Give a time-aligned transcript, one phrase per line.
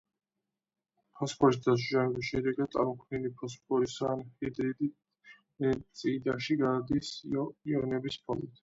[1.19, 4.91] ფოსფორის დაჟანგვის შედეგად წარმოქმნილი ფოსფორის ანჰიდრიდი
[6.03, 8.57] წიდაში გადადის იონების ფორმით.